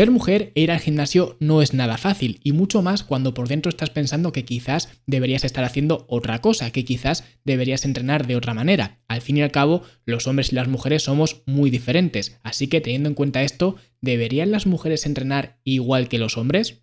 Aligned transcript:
Ser 0.00 0.10
mujer 0.10 0.52
e 0.54 0.62
ir 0.62 0.70
al 0.70 0.80
gimnasio 0.80 1.36
no 1.40 1.60
es 1.60 1.74
nada 1.74 1.98
fácil 1.98 2.40
y 2.42 2.52
mucho 2.52 2.80
más 2.80 3.04
cuando 3.04 3.34
por 3.34 3.48
dentro 3.48 3.68
estás 3.68 3.90
pensando 3.90 4.32
que 4.32 4.46
quizás 4.46 4.88
deberías 5.06 5.44
estar 5.44 5.62
haciendo 5.62 6.06
otra 6.08 6.40
cosa, 6.40 6.70
que 6.70 6.86
quizás 6.86 7.24
deberías 7.44 7.84
entrenar 7.84 8.26
de 8.26 8.34
otra 8.34 8.54
manera. 8.54 9.02
Al 9.08 9.20
fin 9.20 9.36
y 9.36 9.42
al 9.42 9.50
cabo, 9.50 9.82
los 10.06 10.26
hombres 10.26 10.52
y 10.52 10.54
las 10.54 10.68
mujeres 10.68 11.02
somos 11.02 11.42
muy 11.44 11.68
diferentes, 11.68 12.40
así 12.42 12.66
que 12.66 12.80
teniendo 12.80 13.10
en 13.10 13.14
cuenta 13.14 13.42
esto, 13.42 13.76
¿deberían 14.00 14.50
las 14.50 14.66
mujeres 14.66 15.04
entrenar 15.04 15.60
igual 15.64 16.08
que 16.08 16.16
los 16.16 16.38
hombres? 16.38 16.82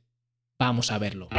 Vamos 0.60 0.92
a 0.92 1.00
verlo. 1.00 1.30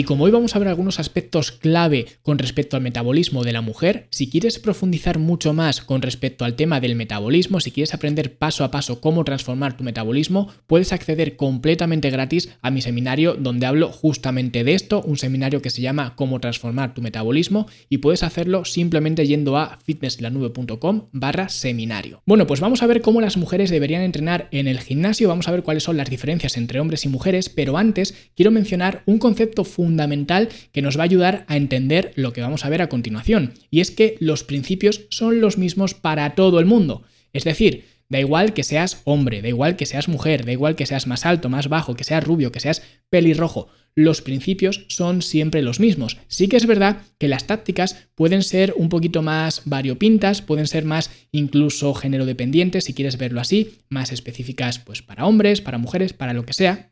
Y 0.00 0.04
como 0.04 0.24
hoy 0.24 0.30
vamos 0.30 0.56
a 0.56 0.58
ver 0.58 0.68
algunos 0.68 0.98
aspectos 0.98 1.52
clave 1.52 2.06
con 2.22 2.38
respecto 2.38 2.74
al 2.74 2.82
metabolismo 2.82 3.44
de 3.44 3.52
la 3.52 3.60
mujer, 3.60 4.06
si 4.08 4.30
quieres 4.30 4.58
profundizar 4.58 5.18
mucho 5.18 5.52
más 5.52 5.82
con 5.82 6.00
respecto 6.00 6.46
al 6.46 6.54
tema 6.54 6.80
del 6.80 6.96
metabolismo, 6.96 7.60
si 7.60 7.70
quieres 7.70 7.92
aprender 7.92 8.38
paso 8.38 8.64
a 8.64 8.70
paso 8.70 9.02
cómo 9.02 9.24
transformar 9.24 9.76
tu 9.76 9.84
metabolismo, 9.84 10.48
puedes 10.66 10.94
acceder 10.94 11.36
completamente 11.36 12.08
gratis 12.08 12.48
a 12.62 12.70
mi 12.70 12.80
seminario 12.80 13.34
donde 13.34 13.66
hablo 13.66 13.92
justamente 13.92 14.64
de 14.64 14.72
esto, 14.72 15.02
un 15.02 15.18
seminario 15.18 15.60
que 15.60 15.68
se 15.68 15.82
llama 15.82 16.16
Cómo 16.16 16.40
transformar 16.40 16.94
tu 16.94 17.02
metabolismo 17.02 17.66
y 17.90 17.98
puedes 17.98 18.22
hacerlo 18.22 18.64
simplemente 18.64 19.26
yendo 19.26 19.58
a 19.58 19.80
fitnesslanube.com 19.84 21.08
barra 21.12 21.50
seminario. 21.50 22.22
Bueno, 22.24 22.46
pues 22.46 22.60
vamos 22.60 22.82
a 22.82 22.86
ver 22.86 23.02
cómo 23.02 23.20
las 23.20 23.36
mujeres 23.36 23.68
deberían 23.68 24.00
entrenar 24.00 24.48
en 24.50 24.66
el 24.66 24.80
gimnasio, 24.80 25.28
vamos 25.28 25.46
a 25.46 25.52
ver 25.52 25.62
cuáles 25.62 25.82
son 25.82 25.98
las 25.98 26.08
diferencias 26.08 26.56
entre 26.56 26.80
hombres 26.80 27.04
y 27.04 27.10
mujeres, 27.10 27.50
pero 27.50 27.76
antes 27.76 28.14
quiero 28.34 28.50
mencionar 28.50 29.02
un 29.04 29.18
concepto 29.18 29.64
fundamental 29.64 29.89
fundamental 29.90 30.48
que 30.70 30.82
nos 30.82 30.96
va 30.96 31.02
a 31.02 31.10
ayudar 31.10 31.44
a 31.48 31.56
entender 31.56 32.12
lo 32.14 32.32
que 32.32 32.42
vamos 32.42 32.64
a 32.64 32.68
ver 32.68 32.80
a 32.80 32.88
continuación. 32.88 33.54
Y 33.70 33.80
es 33.80 33.90
que 33.90 34.16
los 34.20 34.44
principios 34.44 35.02
son 35.10 35.40
los 35.40 35.58
mismos 35.58 35.94
para 35.94 36.36
todo 36.36 36.60
el 36.60 36.66
mundo. 36.66 37.02
Es 37.32 37.42
decir, 37.44 37.84
Da 38.10 38.18
igual 38.18 38.54
que 38.54 38.64
seas 38.64 39.02
hombre, 39.04 39.40
da 39.40 39.46
igual 39.46 39.76
que 39.76 39.86
seas 39.86 40.08
mujer, 40.08 40.44
da 40.44 40.50
igual 40.50 40.74
que 40.74 40.84
seas 40.84 41.06
más 41.06 41.24
alto, 41.24 41.48
más 41.48 41.68
bajo, 41.68 41.94
que 41.94 42.02
seas 42.02 42.24
rubio, 42.24 42.50
que 42.50 42.58
seas 42.58 42.82
pelirrojo. 43.08 43.68
Los 43.94 44.20
principios 44.20 44.84
son 44.88 45.22
siempre 45.22 45.62
los 45.62 45.78
mismos. 45.78 46.16
Sí 46.26 46.48
que 46.48 46.56
es 46.56 46.66
verdad 46.66 47.02
que 47.18 47.28
las 47.28 47.46
tácticas 47.46 48.08
pueden 48.16 48.42
ser 48.42 48.74
un 48.76 48.88
poquito 48.88 49.22
más 49.22 49.62
variopintas, 49.64 50.42
pueden 50.42 50.66
ser 50.66 50.84
más 50.84 51.12
incluso 51.30 51.94
género 51.94 52.26
dependientes, 52.26 52.82
si 52.84 52.94
quieres 52.94 53.16
verlo 53.16 53.40
así, 53.40 53.78
más 53.88 54.10
específicas 54.10 54.80
pues 54.80 55.02
para 55.02 55.26
hombres, 55.26 55.60
para 55.60 55.78
mujeres, 55.78 56.12
para 56.12 56.32
lo 56.32 56.44
que 56.44 56.52
sea. 56.52 56.90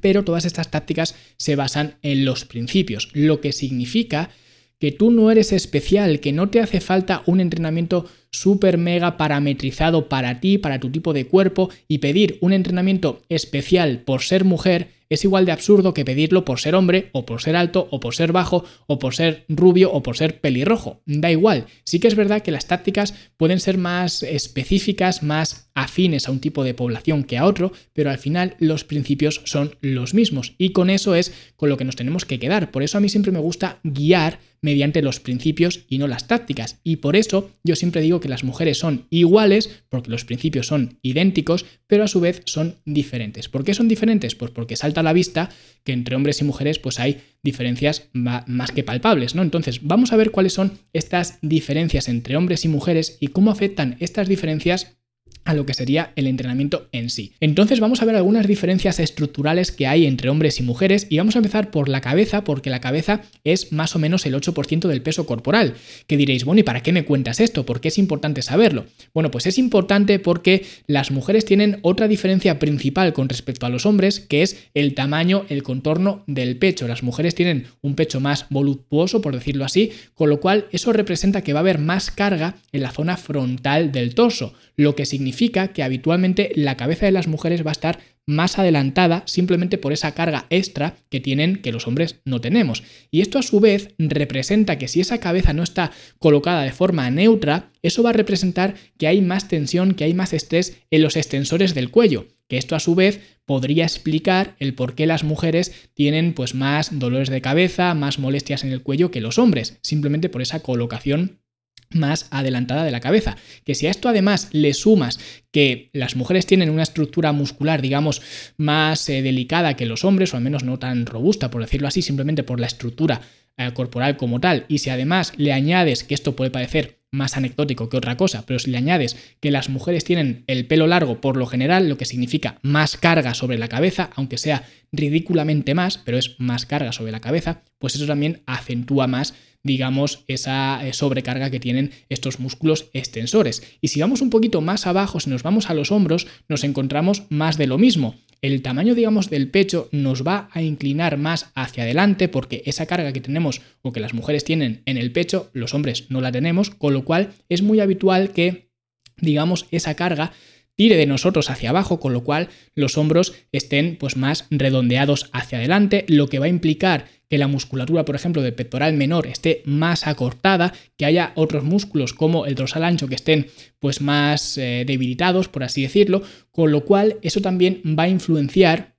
Pero 0.00 0.24
todas 0.24 0.44
estas 0.44 0.70
tácticas 0.70 1.14
se 1.36 1.56
basan 1.56 1.96
en 2.02 2.24
los 2.24 2.44
principios, 2.44 3.10
lo 3.12 3.40
que 3.40 3.52
significa 3.52 4.30
que 4.78 4.92
tú 4.92 5.10
no 5.10 5.30
eres 5.30 5.52
especial, 5.52 6.20
que 6.20 6.32
no 6.32 6.50
te 6.50 6.60
hace 6.60 6.80
falta 6.80 7.22
un 7.26 7.40
entrenamiento 7.40 8.06
súper 8.34 8.78
mega 8.78 9.16
parametrizado 9.16 10.08
para 10.08 10.40
ti, 10.40 10.58
para 10.58 10.80
tu 10.80 10.90
tipo 10.90 11.12
de 11.12 11.26
cuerpo, 11.26 11.70
y 11.88 11.98
pedir 11.98 12.38
un 12.40 12.52
entrenamiento 12.52 13.22
especial 13.28 14.00
por 14.00 14.22
ser 14.22 14.44
mujer 14.44 14.88
es 15.10 15.24
igual 15.24 15.44
de 15.44 15.52
absurdo 15.52 15.94
que 15.94 16.04
pedirlo 16.04 16.44
por 16.44 16.60
ser 16.60 16.74
hombre, 16.74 17.10
o 17.12 17.26
por 17.26 17.42
ser 17.42 17.56
alto, 17.56 17.88
o 17.90 18.00
por 18.00 18.14
ser 18.14 18.32
bajo, 18.32 18.64
o 18.86 18.98
por 18.98 19.14
ser 19.14 19.44
rubio, 19.48 19.92
o 19.92 20.02
por 20.02 20.16
ser 20.16 20.40
pelirrojo. 20.40 21.02
Da 21.06 21.30
igual. 21.30 21.66
Sí 21.84 22.00
que 22.00 22.08
es 22.08 22.14
verdad 22.14 22.42
que 22.42 22.50
las 22.50 22.66
tácticas 22.66 23.14
pueden 23.36 23.60
ser 23.60 23.78
más 23.78 24.22
específicas, 24.22 25.22
más 25.22 25.70
afines 25.74 26.28
a 26.28 26.32
un 26.32 26.40
tipo 26.40 26.64
de 26.64 26.74
población 26.74 27.24
que 27.24 27.36
a 27.36 27.44
otro, 27.44 27.72
pero 27.92 28.10
al 28.10 28.18
final 28.18 28.56
los 28.58 28.84
principios 28.84 29.42
son 29.44 29.76
los 29.80 30.14
mismos. 30.14 30.54
Y 30.58 30.70
con 30.70 30.90
eso 30.90 31.14
es 31.14 31.32
con 31.56 31.68
lo 31.68 31.76
que 31.76 31.84
nos 31.84 31.96
tenemos 31.96 32.24
que 32.24 32.38
quedar. 32.38 32.70
Por 32.70 32.82
eso 32.82 32.98
a 32.98 33.00
mí 33.00 33.08
siempre 33.08 33.32
me 33.32 33.40
gusta 33.40 33.78
guiar 33.82 34.38
mediante 34.62 35.02
los 35.02 35.20
principios 35.20 35.84
y 35.88 35.98
no 35.98 36.08
las 36.08 36.26
tácticas. 36.26 36.78
Y 36.82 36.96
por 36.96 37.16
eso 37.16 37.50
yo 37.64 37.76
siempre 37.76 38.00
digo 38.00 38.20
que 38.24 38.30
las 38.30 38.42
mujeres 38.42 38.78
son 38.78 39.06
iguales, 39.10 39.84
porque 39.90 40.10
los 40.10 40.24
principios 40.24 40.66
son 40.66 40.98
idénticos, 41.02 41.66
pero 41.86 42.04
a 42.04 42.08
su 42.08 42.20
vez 42.20 42.40
son 42.46 42.76
diferentes. 42.86 43.50
¿Por 43.50 43.64
qué 43.64 43.74
son 43.74 43.86
diferentes? 43.86 44.34
Pues 44.34 44.50
porque 44.50 44.76
salta 44.76 45.00
a 45.00 45.02
la 45.04 45.12
vista 45.12 45.50
que 45.84 45.92
entre 45.92 46.16
hombres 46.16 46.40
y 46.40 46.44
mujeres 46.44 46.78
pues 46.78 46.98
hay 47.00 47.20
diferencias 47.42 48.08
más 48.14 48.72
que 48.72 48.82
palpables, 48.82 49.34
¿no? 49.34 49.42
Entonces, 49.42 49.80
vamos 49.82 50.14
a 50.14 50.16
ver 50.16 50.30
cuáles 50.30 50.54
son 50.54 50.78
estas 50.94 51.38
diferencias 51.42 52.08
entre 52.08 52.38
hombres 52.38 52.64
y 52.64 52.68
mujeres 52.68 53.18
y 53.20 53.26
cómo 53.26 53.50
afectan 53.50 53.98
estas 54.00 54.26
diferencias 54.26 54.96
a 55.44 55.54
lo 55.54 55.66
que 55.66 55.74
sería 55.74 56.12
el 56.16 56.26
entrenamiento 56.26 56.88
en 56.92 57.10
sí. 57.10 57.32
Entonces 57.40 57.80
vamos 57.80 58.00
a 58.00 58.04
ver 58.04 58.16
algunas 58.16 58.46
diferencias 58.46 58.98
estructurales 58.98 59.72
que 59.72 59.86
hay 59.86 60.06
entre 60.06 60.30
hombres 60.30 60.58
y 60.60 60.62
mujeres 60.62 61.06
y 61.10 61.18
vamos 61.18 61.36
a 61.36 61.38
empezar 61.38 61.70
por 61.70 61.88
la 61.88 62.00
cabeza 62.00 62.44
porque 62.44 62.70
la 62.70 62.80
cabeza 62.80 63.22
es 63.44 63.72
más 63.72 63.94
o 63.94 63.98
menos 63.98 64.24
el 64.26 64.34
8% 64.34 64.88
del 64.88 65.02
peso 65.02 65.26
corporal. 65.26 65.74
Que 66.06 66.16
diréis, 66.16 66.44
bueno, 66.44 66.60
¿y 66.60 66.64
para 66.64 66.82
qué 66.82 66.92
me 66.92 67.04
cuentas 67.04 67.40
esto? 67.40 67.66
¿Por 67.66 67.80
qué 67.80 67.88
es 67.88 67.98
importante 67.98 68.42
saberlo? 68.42 68.86
Bueno, 69.12 69.30
pues 69.30 69.46
es 69.46 69.58
importante 69.58 70.18
porque 70.18 70.64
las 70.86 71.10
mujeres 71.10 71.44
tienen 71.44 71.78
otra 71.82 72.08
diferencia 72.08 72.58
principal 72.58 73.12
con 73.12 73.28
respecto 73.28 73.66
a 73.66 73.68
los 73.68 73.86
hombres 73.86 74.20
que 74.20 74.42
es 74.42 74.68
el 74.74 74.94
tamaño, 74.94 75.44
el 75.48 75.62
contorno 75.62 76.24
del 76.26 76.56
pecho. 76.56 76.88
Las 76.88 77.02
mujeres 77.02 77.34
tienen 77.34 77.66
un 77.82 77.94
pecho 77.94 78.20
más 78.20 78.46
voluptuoso, 78.50 79.20
por 79.20 79.34
decirlo 79.34 79.64
así, 79.64 79.92
con 80.14 80.30
lo 80.30 80.40
cual 80.40 80.66
eso 80.72 80.92
representa 80.92 81.42
que 81.42 81.52
va 81.52 81.60
a 81.60 81.62
haber 81.62 81.78
más 81.78 82.10
carga 82.10 82.56
en 82.72 82.82
la 82.82 82.90
zona 82.90 83.16
frontal 83.16 83.92
del 83.92 84.14
torso, 84.14 84.54
lo 84.76 84.94
que 84.94 85.06
significa 85.06 85.33
que 85.72 85.82
habitualmente 85.82 86.52
la 86.54 86.76
cabeza 86.76 87.06
de 87.06 87.12
las 87.12 87.28
mujeres 87.28 87.64
va 87.64 87.70
a 87.70 87.72
estar 87.72 87.98
más 88.26 88.58
adelantada 88.58 89.22
simplemente 89.26 89.78
por 89.78 89.92
esa 89.92 90.12
carga 90.12 90.46
extra 90.50 90.96
que 91.10 91.20
tienen 91.20 91.56
que 91.56 91.72
los 91.72 91.86
hombres 91.86 92.20
no 92.24 92.40
tenemos. 92.40 92.82
Y 93.10 93.20
esto 93.20 93.38
a 93.38 93.42
su 93.42 93.60
vez 93.60 93.94
representa 93.98 94.78
que 94.78 94.88
si 94.88 95.00
esa 95.00 95.18
cabeza 95.18 95.52
no 95.52 95.62
está 95.62 95.90
colocada 96.18 96.62
de 96.62 96.72
forma 96.72 97.10
neutra, 97.10 97.70
eso 97.82 98.02
va 98.02 98.10
a 98.10 98.14
representar 98.14 98.74
que 98.98 99.06
hay 99.06 99.20
más 99.20 99.48
tensión, 99.48 99.94
que 99.94 100.04
hay 100.04 100.14
más 100.14 100.32
estrés 100.32 100.78
en 100.90 101.02
los 101.02 101.16
extensores 101.16 101.74
del 101.74 101.90
cuello, 101.90 102.28
que 102.48 102.56
esto 102.56 102.76
a 102.76 102.80
su 102.80 102.94
vez 102.94 103.20
podría 103.44 103.84
explicar 103.84 104.56
el 104.58 104.74
por 104.74 104.94
qué 104.94 105.06
las 105.06 105.22
mujeres 105.22 105.90
tienen 105.92 106.32
pues 106.32 106.54
más 106.54 106.98
dolores 106.98 107.28
de 107.28 107.42
cabeza, 107.42 107.92
más 107.94 108.18
molestias 108.18 108.64
en 108.64 108.72
el 108.72 108.82
cuello 108.82 109.10
que 109.10 109.20
los 109.20 109.38
hombres, 109.38 109.78
simplemente 109.82 110.30
por 110.30 110.40
esa 110.40 110.60
colocación 110.60 111.43
más 111.90 112.26
adelantada 112.30 112.84
de 112.84 112.90
la 112.90 113.00
cabeza. 113.00 113.36
Que 113.64 113.74
si 113.74 113.86
a 113.86 113.90
esto 113.90 114.08
además 114.08 114.48
le 114.52 114.74
sumas 114.74 115.18
que 115.50 115.90
las 115.92 116.16
mujeres 116.16 116.46
tienen 116.46 116.70
una 116.70 116.82
estructura 116.82 117.32
muscular, 117.32 117.80
digamos, 117.80 118.20
más 118.56 119.08
eh, 119.08 119.22
delicada 119.22 119.74
que 119.74 119.86
los 119.86 120.04
hombres, 120.04 120.34
o 120.34 120.36
al 120.36 120.42
menos 120.42 120.64
no 120.64 120.78
tan 120.78 121.06
robusta, 121.06 121.50
por 121.50 121.62
decirlo 121.62 121.88
así, 121.88 122.02
simplemente 122.02 122.42
por 122.42 122.60
la 122.60 122.66
estructura 122.66 123.20
eh, 123.56 123.70
corporal 123.72 124.16
como 124.16 124.40
tal, 124.40 124.66
y 124.68 124.78
si 124.78 124.90
además 124.90 125.32
le 125.36 125.52
añades, 125.52 126.02
que 126.02 126.14
esto 126.14 126.34
puede 126.34 126.50
parecer 126.50 126.98
más 127.12 127.36
anecdótico 127.36 127.88
que 127.88 127.96
otra 127.96 128.16
cosa, 128.16 128.44
pero 128.44 128.58
si 128.58 128.72
le 128.72 128.78
añades 128.78 129.16
que 129.38 129.52
las 129.52 129.68
mujeres 129.68 130.02
tienen 130.02 130.42
el 130.48 130.66
pelo 130.66 130.88
largo 130.88 131.20
por 131.20 131.36
lo 131.36 131.46
general, 131.46 131.88
lo 131.88 131.96
que 131.96 132.04
significa 132.04 132.58
más 132.62 132.96
carga 132.96 133.34
sobre 133.34 133.56
la 133.56 133.68
cabeza, 133.68 134.10
aunque 134.16 134.36
sea 134.36 134.64
ridículamente 134.90 135.74
más, 135.74 135.98
pero 135.98 136.18
es 136.18 136.34
más 136.38 136.66
carga 136.66 136.90
sobre 136.90 137.12
la 137.12 137.20
cabeza, 137.20 137.62
pues 137.78 137.94
eso 137.94 138.06
también 138.06 138.42
acentúa 138.46 139.06
más 139.06 139.34
digamos, 139.64 140.24
esa 140.28 140.86
eh, 140.86 140.92
sobrecarga 140.92 141.50
que 141.50 141.58
tienen 141.58 141.90
estos 142.08 142.38
músculos 142.38 142.90
extensores. 142.92 143.62
Y 143.80 143.88
si 143.88 144.00
vamos 144.00 144.20
un 144.20 144.30
poquito 144.30 144.60
más 144.60 144.86
abajo, 144.86 145.18
si 145.18 145.30
nos 145.30 145.42
vamos 145.42 145.70
a 145.70 145.74
los 145.74 145.90
hombros, 145.90 146.28
nos 146.48 146.62
encontramos 146.62 147.24
más 147.30 147.56
de 147.56 147.66
lo 147.66 147.78
mismo. 147.78 148.14
El 148.42 148.60
tamaño, 148.60 148.94
digamos, 148.94 149.30
del 149.30 149.48
pecho 149.48 149.88
nos 149.90 150.24
va 150.24 150.50
a 150.52 150.60
inclinar 150.60 151.16
más 151.16 151.50
hacia 151.54 151.84
adelante 151.84 152.28
porque 152.28 152.62
esa 152.66 152.84
carga 152.84 153.12
que 153.14 153.22
tenemos 153.22 153.62
o 153.80 153.92
que 153.92 154.00
las 154.00 154.12
mujeres 154.12 154.44
tienen 154.44 154.82
en 154.84 154.98
el 154.98 155.12
pecho, 155.12 155.50
los 155.54 155.72
hombres 155.72 156.10
no 156.10 156.20
la 156.20 156.30
tenemos, 156.30 156.68
con 156.68 156.92
lo 156.92 157.06
cual 157.06 157.32
es 157.48 157.62
muy 157.62 157.80
habitual 157.80 158.32
que, 158.32 158.68
digamos, 159.16 159.66
esa 159.70 159.94
carga 159.94 160.32
tire 160.76 160.96
de 160.96 161.06
nosotros 161.06 161.50
hacia 161.50 161.70
abajo, 161.70 162.00
con 162.00 162.12
lo 162.12 162.24
cual 162.24 162.48
los 162.74 162.98
hombros 162.98 163.34
estén 163.52 163.96
pues 163.98 164.16
más 164.16 164.46
redondeados 164.50 165.30
hacia 165.32 165.58
adelante, 165.58 166.04
lo 166.08 166.28
que 166.28 166.38
va 166.38 166.46
a 166.46 166.50
implicar 166.50 167.06
que 167.28 167.38
la 167.38 167.48
musculatura, 167.48 168.04
por 168.04 168.14
ejemplo, 168.14 168.42
del 168.42 168.54
pectoral 168.54 168.92
menor 168.94 169.26
esté 169.26 169.62
más 169.64 170.06
acortada, 170.06 170.72
que 170.96 171.04
haya 171.06 171.32
otros 171.36 171.64
músculos 171.64 172.12
como 172.12 172.46
el 172.46 172.54
dorsal 172.54 172.84
ancho 172.84 173.08
que 173.08 173.14
estén 173.14 173.46
pues 173.78 174.00
más 174.00 174.58
eh, 174.58 174.84
debilitados, 174.86 175.48
por 175.48 175.64
así 175.64 175.82
decirlo, 175.82 176.22
con 176.50 176.70
lo 176.70 176.84
cual 176.84 177.16
eso 177.22 177.40
también 177.40 177.82
va 177.98 178.04
a 178.04 178.08
influenciar 178.08 178.93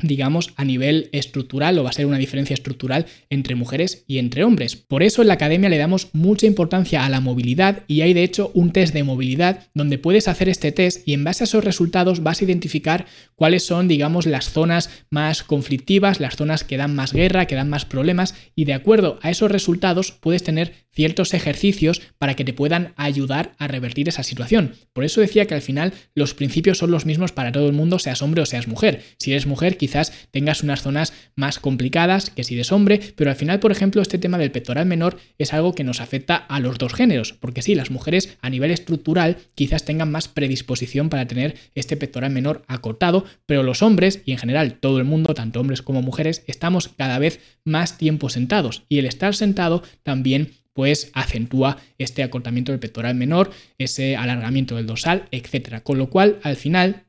digamos, 0.00 0.52
a 0.56 0.64
nivel 0.64 1.08
estructural 1.12 1.76
o 1.78 1.82
va 1.82 1.90
a 1.90 1.92
ser 1.92 2.06
una 2.06 2.18
diferencia 2.18 2.54
estructural 2.54 3.06
entre 3.30 3.56
mujeres 3.56 4.04
y 4.06 4.18
entre 4.18 4.44
hombres. 4.44 4.76
Por 4.76 5.02
eso 5.02 5.22
en 5.22 5.28
la 5.28 5.34
academia 5.34 5.68
le 5.68 5.78
damos 5.78 6.10
mucha 6.12 6.46
importancia 6.46 7.04
a 7.04 7.08
la 7.08 7.20
movilidad 7.20 7.82
y 7.88 8.02
hay 8.02 8.14
de 8.14 8.22
hecho 8.22 8.52
un 8.54 8.72
test 8.72 8.94
de 8.94 9.02
movilidad 9.02 9.66
donde 9.74 9.98
puedes 9.98 10.28
hacer 10.28 10.48
este 10.48 10.70
test 10.70 11.06
y 11.06 11.14
en 11.14 11.24
base 11.24 11.42
a 11.42 11.46
esos 11.46 11.64
resultados 11.64 12.22
vas 12.22 12.40
a 12.40 12.44
identificar 12.44 13.06
cuáles 13.34 13.64
son, 13.64 13.88
digamos, 13.88 14.26
las 14.26 14.50
zonas 14.50 14.88
más 15.10 15.42
conflictivas, 15.42 16.20
las 16.20 16.36
zonas 16.36 16.62
que 16.62 16.76
dan 16.76 16.94
más 16.94 17.12
guerra, 17.12 17.46
que 17.46 17.56
dan 17.56 17.68
más 17.68 17.84
problemas 17.84 18.34
y 18.54 18.66
de 18.66 18.74
acuerdo 18.74 19.18
a 19.22 19.30
esos 19.30 19.50
resultados 19.50 20.12
puedes 20.12 20.44
tener 20.44 20.74
ciertos 20.92 21.32
ejercicios 21.34 22.02
para 22.18 22.34
que 22.34 22.44
te 22.44 22.52
puedan 22.52 22.92
ayudar 22.96 23.54
a 23.58 23.68
revertir 23.68 24.08
esa 24.08 24.24
situación. 24.24 24.74
Por 24.92 25.04
eso 25.04 25.20
decía 25.20 25.46
que 25.46 25.54
al 25.54 25.62
final 25.62 25.92
los 26.14 26.34
principios 26.34 26.78
son 26.78 26.90
los 26.90 27.06
mismos 27.06 27.30
para 27.30 27.52
todo 27.52 27.68
el 27.68 27.72
mundo, 27.72 28.00
seas 28.00 28.20
hombre 28.20 28.42
o 28.42 28.46
seas 28.46 28.66
mujer. 28.66 29.02
Si 29.18 29.30
eres 29.30 29.46
mujer, 29.46 29.76
quizás 29.88 30.12
tengas 30.30 30.62
unas 30.62 30.82
zonas 30.82 31.14
más 31.34 31.58
complicadas 31.58 32.28
que 32.28 32.44
si 32.44 32.54
eres 32.54 32.72
hombre, 32.72 33.00
pero 33.16 33.30
al 33.30 33.36
final, 33.36 33.58
por 33.58 33.72
ejemplo, 33.72 34.02
este 34.02 34.18
tema 34.18 34.36
del 34.36 34.50
pectoral 34.50 34.84
menor 34.84 35.16
es 35.38 35.54
algo 35.54 35.74
que 35.74 35.82
nos 35.82 36.02
afecta 36.02 36.36
a 36.36 36.60
los 36.60 36.76
dos 36.76 36.92
géneros, 36.92 37.32
porque 37.32 37.62
sí, 37.62 37.74
las 37.74 37.90
mujeres 37.90 38.36
a 38.42 38.50
nivel 38.50 38.70
estructural 38.70 39.38
quizás 39.54 39.86
tengan 39.86 40.12
más 40.12 40.28
predisposición 40.28 41.08
para 41.08 41.26
tener 41.26 41.56
este 41.74 41.96
pectoral 41.96 42.32
menor 42.32 42.64
acortado, 42.68 43.24
pero 43.46 43.62
los 43.62 43.82
hombres 43.82 44.20
y 44.26 44.32
en 44.32 44.38
general 44.38 44.74
todo 44.74 44.98
el 44.98 45.04
mundo, 45.04 45.32
tanto 45.32 45.60
hombres 45.60 45.80
como 45.80 46.02
mujeres, 46.02 46.44
estamos 46.46 46.88
cada 46.88 47.18
vez 47.18 47.40
más 47.64 47.96
tiempo 47.96 48.28
sentados 48.28 48.84
y 48.90 48.98
el 48.98 49.06
estar 49.06 49.34
sentado 49.34 49.82
también 50.02 50.52
pues 50.74 51.10
acentúa 51.14 51.78
este 51.96 52.22
acortamiento 52.22 52.70
del 52.70 52.78
pectoral 52.78 53.16
menor, 53.16 53.50
ese 53.78 54.16
alargamiento 54.16 54.76
del 54.76 54.86
dorsal, 54.86 55.24
etcétera. 55.32 55.80
Con 55.80 55.98
lo 55.98 56.08
cual, 56.08 56.38
al 56.44 56.54
final, 56.54 57.07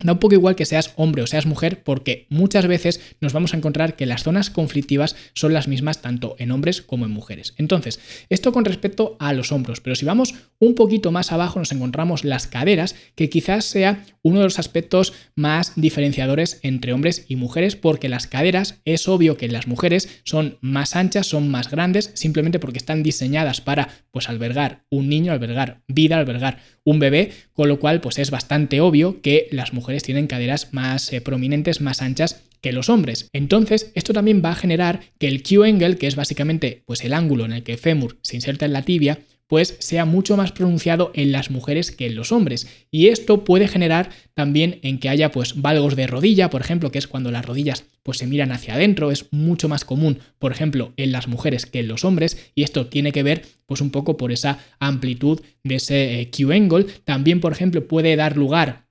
Da 0.00 0.12
un 0.12 0.18
poco 0.18 0.34
igual 0.34 0.56
que 0.56 0.64
seas 0.64 0.92
hombre 0.96 1.22
o 1.22 1.26
seas 1.26 1.46
mujer 1.46 1.82
porque 1.82 2.26
muchas 2.30 2.66
veces 2.66 3.00
nos 3.20 3.32
vamos 3.32 3.52
a 3.52 3.56
encontrar 3.56 3.96
que 3.96 4.06
las 4.06 4.22
zonas 4.22 4.50
conflictivas 4.50 5.16
son 5.34 5.52
las 5.52 5.68
mismas 5.68 6.02
tanto 6.02 6.36
en 6.38 6.52
hombres 6.52 6.82
como 6.82 7.04
en 7.04 7.10
mujeres. 7.10 7.54
Entonces, 7.56 8.00
esto 8.28 8.52
con 8.52 8.64
respecto 8.64 9.16
a 9.18 9.32
los 9.32 9.52
hombros, 9.52 9.80
pero 9.80 9.96
si 9.96 10.04
vamos 10.04 10.34
un 10.58 10.74
poquito 10.74 11.10
más 11.12 11.32
abajo 11.32 11.58
nos 11.58 11.72
encontramos 11.72 12.24
las 12.24 12.46
caderas, 12.46 12.94
que 13.14 13.28
quizás 13.28 13.64
sea 13.64 14.04
uno 14.22 14.38
de 14.38 14.44
los 14.44 14.58
aspectos 14.58 15.12
más 15.34 15.72
diferenciadores 15.76 16.60
entre 16.62 16.92
hombres 16.92 17.24
y 17.28 17.36
mujeres 17.36 17.76
porque 17.76 18.08
las 18.08 18.26
caderas 18.26 18.80
es 18.84 19.08
obvio 19.08 19.36
que 19.36 19.48
las 19.48 19.66
mujeres 19.66 20.20
son 20.24 20.58
más 20.60 20.96
anchas, 20.96 21.26
son 21.26 21.48
más 21.48 21.70
grandes, 21.70 22.10
simplemente 22.14 22.58
porque 22.58 22.78
están 22.78 23.02
diseñadas 23.02 23.60
para 23.60 23.88
pues 24.10 24.28
albergar 24.28 24.84
un 24.90 25.08
niño, 25.08 25.32
albergar 25.32 25.82
vida, 25.86 26.18
albergar 26.18 26.58
un 26.90 26.98
bebé, 26.98 27.32
con 27.52 27.68
lo 27.68 27.78
cual 27.78 28.00
pues 28.00 28.18
es 28.18 28.30
bastante 28.30 28.80
obvio 28.80 29.20
que 29.20 29.48
las 29.50 29.74
mujeres 29.74 30.02
tienen 30.02 30.26
caderas 30.26 30.72
más 30.72 31.12
eh, 31.12 31.20
prominentes, 31.20 31.82
más 31.82 32.00
anchas 32.00 32.42
que 32.62 32.72
los 32.72 32.88
hombres. 32.88 33.28
Entonces, 33.32 33.92
esto 33.94 34.12
también 34.14 34.42
va 34.42 34.52
a 34.52 34.56
generar 34.56 35.00
que 35.18 35.28
el 35.28 35.42
Q-angle, 35.42 35.96
que 35.96 36.06
es 36.06 36.16
básicamente 36.16 36.82
pues 36.86 37.04
el 37.04 37.12
ángulo 37.12 37.44
en 37.44 37.52
el 37.52 37.62
que 37.62 37.72
el 37.72 37.78
fémur 37.78 38.18
se 38.22 38.36
inserta 38.36 38.64
en 38.64 38.72
la 38.72 38.82
tibia, 38.82 39.18
pues 39.48 39.76
sea 39.80 40.04
mucho 40.04 40.36
más 40.36 40.52
pronunciado 40.52 41.10
en 41.14 41.32
las 41.32 41.50
mujeres 41.50 41.90
que 41.90 42.06
en 42.06 42.14
los 42.14 42.30
hombres. 42.30 42.68
Y 42.90 43.08
esto 43.08 43.44
puede 43.44 43.66
generar 43.66 44.10
también 44.34 44.78
en 44.82 44.98
que 44.98 45.08
haya 45.08 45.32
pues 45.32 45.60
valgos 45.60 45.96
de 45.96 46.06
rodilla, 46.06 46.50
por 46.50 46.60
ejemplo, 46.60 46.92
que 46.92 46.98
es 46.98 47.08
cuando 47.08 47.32
las 47.32 47.44
rodillas 47.44 47.84
pues 48.02 48.18
se 48.18 48.26
miran 48.26 48.52
hacia 48.52 48.74
adentro, 48.74 49.10
es 49.10 49.26
mucho 49.32 49.68
más 49.68 49.84
común, 49.84 50.20
por 50.38 50.52
ejemplo, 50.52 50.92
en 50.96 51.12
las 51.12 51.28
mujeres 51.28 51.66
que 51.66 51.80
en 51.80 51.88
los 51.88 52.04
hombres, 52.04 52.50
y 52.54 52.62
esto 52.62 52.86
tiene 52.86 53.12
que 53.12 53.22
ver 53.22 53.42
pues 53.66 53.80
un 53.80 53.90
poco 53.90 54.16
por 54.16 54.32
esa 54.32 54.60
amplitud 54.78 55.40
de 55.64 55.74
ese 55.74 56.20
eh, 56.20 56.30
Q-angle. 56.30 56.86
También, 57.04 57.40
por 57.40 57.52
ejemplo, 57.52 57.86
puede 57.86 58.16
dar 58.16 58.36
lugar 58.36 58.86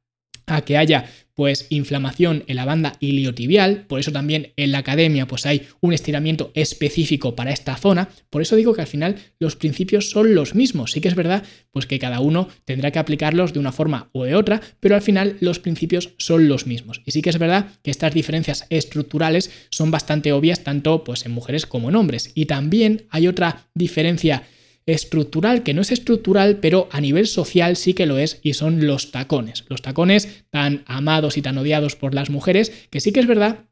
a 0.45 0.61
que 0.61 0.77
haya 0.77 1.05
pues 1.37 1.67
inflamación 1.69 2.43
en 2.47 2.55
la 2.55 2.65
banda 2.65 2.93
iliotibial, 2.99 3.85
por 3.87 3.99
eso 3.99 4.11
también 4.11 4.53
en 4.57 4.71
la 4.71 4.79
academia 4.79 5.27
pues 5.27 5.45
hay 5.45 5.67
un 5.81 5.93
estiramiento 5.93 6.51
específico 6.55 7.35
para 7.35 7.51
esta 7.51 7.77
zona, 7.77 8.09
por 8.31 8.41
eso 8.41 8.55
digo 8.55 8.73
que 8.73 8.81
al 8.81 8.87
final 8.87 9.17
los 9.37 9.55
principios 9.55 10.09
son 10.09 10.33
los 10.33 10.55
mismos, 10.55 10.93
sí 10.93 10.99
que 10.99 11.09
es 11.09 11.15
verdad 11.15 11.43
pues 11.71 11.85
que 11.85 11.99
cada 11.99 12.21
uno 12.21 12.49
tendrá 12.65 12.89
que 12.89 12.97
aplicarlos 12.97 13.53
de 13.53 13.59
una 13.59 13.71
forma 13.71 14.09
o 14.13 14.23
de 14.23 14.33
otra, 14.33 14.61
pero 14.79 14.95
al 14.95 15.03
final 15.03 15.37
los 15.39 15.59
principios 15.59 16.09
son 16.17 16.47
los 16.47 16.65
mismos. 16.65 17.03
Y 17.05 17.11
sí 17.11 17.21
que 17.21 17.29
es 17.29 17.37
verdad 17.37 17.67
que 17.83 17.91
estas 17.91 18.15
diferencias 18.15 18.65
estructurales 18.71 19.51
son 19.69 19.91
bastante 19.91 20.31
obvias 20.31 20.63
tanto 20.63 21.03
pues 21.03 21.23
en 21.27 21.33
mujeres 21.33 21.67
como 21.67 21.89
en 21.89 21.95
hombres. 21.95 22.31
Y 22.33 22.45
también 22.45 23.05
hay 23.11 23.27
otra 23.27 23.67
diferencia 23.75 24.43
estructural, 24.87 25.61
que 25.61 25.73
no 25.73 25.81
es 25.81 25.91
estructural, 25.91 26.57
pero 26.57 26.87
a 26.91 27.01
nivel 27.01 27.27
social 27.27 27.75
sí 27.75 27.93
que 27.93 28.07
lo 28.07 28.17
es, 28.17 28.39
y 28.41 28.53
son 28.53 28.87
los 28.87 29.11
tacones. 29.11 29.65
Los 29.67 29.83
tacones 29.83 30.45
tan 30.49 30.83
amados 30.87 31.37
y 31.37 31.41
tan 31.43 31.57
odiados 31.57 31.95
por 31.95 32.15
las 32.15 32.29
mujeres, 32.31 32.71
que 32.89 32.99
sí 32.99 33.11
que 33.11 33.19
es 33.19 33.27
verdad 33.27 33.65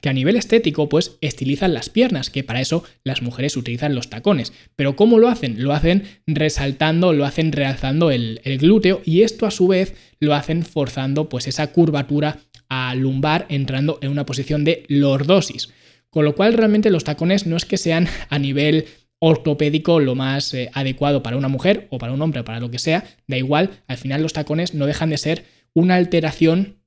que 0.00 0.08
a 0.08 0.12
nivel 0.12 0.36
estético 0.36 0.88
pues 0.88 1.16
estilizan 1.20 1.74
las 1.74 1.90
piernas, 1.90 2.30
que 2.30 2.44
para 2.44 2.60
eso 2.60 2.84
las 3.02 3.22
mujeres 3.22 3.56
utilizan 3.56 3.94
los 3.94 4.08
tacones. 4.08 4.52
Pero 4.76 4.96
¿cómo 4.96 5.18
lo 5.18 5.28
hacen? 5.28 5.62
Lo 5.62 5.72
hacen 5.72 6.04
resaltando, 6.26 7.12
lo 7.12 7.24
hacen 7.24 7.52
realzando 7.52 8.10
el, 8.10 8.40
el 8.44 8.58
glúteo 8.58 9.02
y 9.04 9.22
esto 9.22 9.46
a 9.46 9.50
su 9.50 9.66
vez 9.66 9.94
lo 10.20 10.34
hacen 10.34 10.62
forzando 10.62 11.28
pues 11.28 11.48
esa 11.48 11.72
curvatura 11.72 12.38
a 12.68 12.94
lumbar 12.94 13.46
entrando 13.48 13.98
en 14.00 14.10
una 14.10 14.26
posición 14.26 14.64
de 14.64 14.84
lordosis. 14.88 15.70
Con 16.08 16.24
lo 16.24 16.34
cual 16.34 16.54
realmente 16.54 16.90
los 16.90 17.04
tacones 17.04 17.46
no 17.46 17.56
es 17.56 17.64
que 17.64 17.76
sean 17.76 18.08
a 18.30 18.38
nivel 18.38 18.86
ortopédico 19.20 20.00
lo 20.00 20.14
más 20.14 20.52
eh, 20.54 20.70
adecuado 20.74 21.22
para 21.22 21.36
una 21.36 21.48
mujer 21.48 21.86
o 21.90 21.98
para 21.98 22.12
un 22.12 22.22
hombre 22.22 22.42
para 22.42 22.58
lo 22.58 22.70
que 22.70 22.78
sea, 22.78 23.04
da 23.28 23.36
igual, 23.36 23.82
al 23.86 23.98
final 23.98 24.22
los 24.22 24.32
tacones 24.32 24.74
no 24.74 24.86
dejan 24.86 25.10
de 25.10 25.18
ser 25.18 25.44
una 25.74 25.94
alteración 25.94 26.80